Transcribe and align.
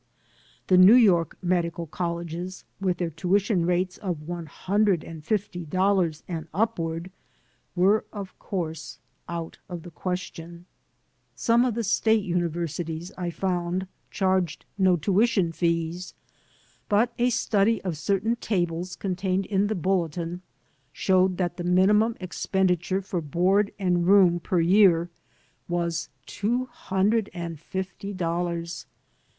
The 0.65 0.79
New 0.79 0.95
York 0.95 1.37
medical 1.43 1.85
colleges, 1.85 2.65
with 2.79 2.97
their 2.97 3.11
tuition 3.11 3.67
rates 3.67 3.99
of 3.99 4.23
one 4.27 4.47
hundred 4.47 5.03
and 5.03 5.23
fifty 5.23 5.63
dollars 5.63 6.23
and 6.27 6.47
up 6.55 6.79
ward, 6.79 7.11
were, 7.75 8.05
of 8.11 8.39
course, 8.39 8.97
out 9.29 9.59
of 9.69 9.83
the 9.83 9.91
question. 9.91 10.65
Some 11.35 11.59
of 11.65 11.75
194 11.75 12.15
OFF 12.15 12.51
TO 12.51 12.57
COLLEGE 12.57 12.65
the 12.65 12.65
State 12.65 12.87
universities, 13.07 13.11
I 13.15 13.29
found, 13.29 13.87
charged 14.09 14.65
no 14.79 14.97
tuition 14.97 15.51
fees; 15.51 16.15
but 16.89 17.13
a 17.19 17.29
study 17.29 17.79
of 17.83 17.95
certain 17.95 18.35
tables 18.37 18.95
contained 18.95 19.45
in 19.45 19.67
the 19.67 19.75
bulletin 19.75 20.41
showed 20.91 21.37
that 21.37 21.57
the 21.57 21.63
minimum 21.63 22.17
expenditure 22.19 23.03
for 23.03 23.21
board 23.21 23.71
and 23.77 24.07
room 24.07 24.39
per 24.39 24.59
year 24.59 25.11
was 25.69 26.09
two 26.25 26.65
hundred 26.71 27.29
and 27.35 27.59
fifty 27.59 28.13
dollars. 28.13 28.87